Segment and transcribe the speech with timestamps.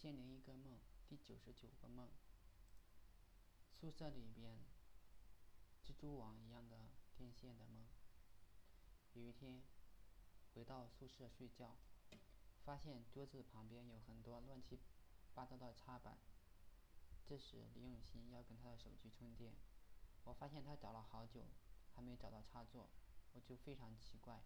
[0.00, 0.78] 千零一个梦，
[1.08, 2.08] 第九十九个梦。
[3.72, 4.60] 宿舍里边，
[5.84, 6.86] 蜘蛛网一样的
[7.16, 7.84] 电线的梦。
[9.14, 9.60] 有一天，
[10.54, 11.74] 回到宿舍睡觉，
[12.64, 14.78] 发现桌子旁边有很多乱七
[15.34, 16.16] 八糟的插板。
[17.26, 19.52] 这时，李永新要跟他的手机充电，
[20.22, 21.48] 我发现他找了好久，
[21.96, 22.88] 还没找到插座，
[23.32, 24.44] 我就非常奇怪，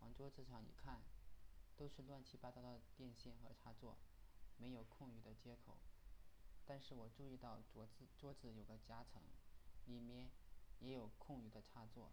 [0.00, 1.00] 往桌子上一看，
[1.76, 3.96] 都是乱七八糟的电线和插座。
[4.56, 5.78] 没有空余的接口，
[6.64, 9.22] 但是我注意到桌子桌子有个夹层，
[9.86, 10.30] 里面
[10.80, 12.12] 也有空余的插座，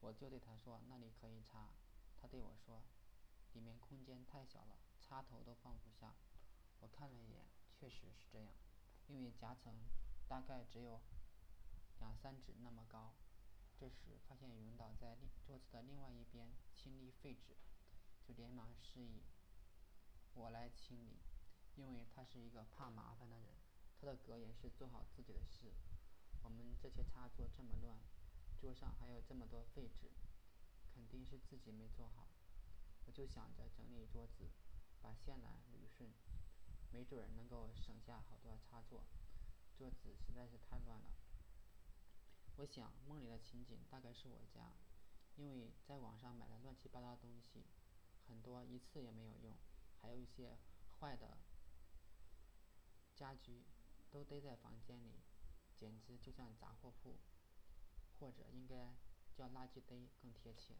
[0.00, 1.74] 我就对他说那里可以插，
[2.16, 2.82] 他对我说，
[3.52, 6.14] 里面空间太小了，插头都放不下。
[6.80, 8.54] 我看了一眼，确实是这样，
[9.08, 9.74] 因为夹层
[10.28, 11.00] 大概只有
[11.98, 13.14] 两三指那么高。
[13.80, 15.16] 这时发现云导在
[15.46, 17.56] 桌子的另外一边清理废纸，
[18.26, 19.22] 就连忙示意
[20.34, 21.18] 我来清理。
[21.78, 23.54] 因为他是一个怕麻烦的人，
[24.00, 25.72] 他的格言是做好自己的事。
[26.42, 27.96] 我们这些插座这么乱，
[28.60, 30.10] 桌上还有这么多废纸，
[30.92, 32.26] 肯定是自己没做好。
[33.06, 34.50] 我就想着整理桌子，
[35.00, 36.10] 把线缆捋顺，
[36.90, 39.04] 没准儿能够省下好多插座。
[39.78, 41.10] 桌子实在是太乱了。
[42.56, 44.72] 我想梦里的情景大概是我家，
[45.36, 47.64] 因为在网上买了乱七八糟的东西，
[48.26, 49.56] 很多一次也没有用，
[50.00, 50.58] 还有一些
[50.98, 51.38] 坏的。
[53.18, 53.64] 家居
[54.12, 55.18] 都堆在房间里，
[55.74, 57.18] 简直就像杂货铺，
[58.20, 58.94] 或者应该
[59.34, 60.76] 叫垃圾堆更贴切。